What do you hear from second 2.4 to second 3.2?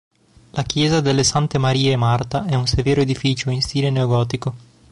è un severo